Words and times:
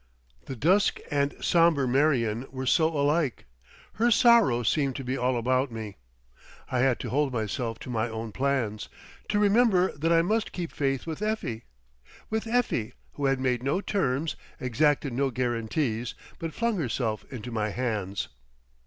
The 0.47 0.55
dusk 0.55 0.99
and 1.11 1.35
somber 1.45 1.85
Marion 1.85 2.47
were 2.49 2.65
so 2.65 2.87
alike, 2.89 3.45
her 4.01 4.09
sorrow 4.09 4.63
seemed 4.63 4.95
to 4.95 5.03
be 5.03 5.15
all 5.15 5.37
about 5.37 5.71
me. 5.71 5.97
I 6.71 6.79
had 6.79 6.99
to 7.01 7.11
hold 7.11 7.31
myself 7.31 7.77
to 7.81 7.89
my 7.91 8.09
own 8.09 8.31
plans, 8.31 8.89
to 9.29 9.37
remember 9.37 9.91
that 9.95 10.11
I 10.11 10.23
must 10.23 10.53
keep 10.53 10.71
faith 10.71 11.05
with 11.05 11.21
Effie, 11.21 11.65
with 12.31 12.47
Effie 12.47 12.95
who 13.13 13.25
had 13.27 13.39
made 13.39 13.61
no 13.61 13.79
terms, 13.79 14.35
exacted 14.59 15.13
no 15.13 15.29
guarantees, 15.29 16.15
but 16.39 16.51
flung 16.55 16.77
herself 16.77 17.23
into 17.31 17.51
my 17.51 17.69
hands. 17.69 18.27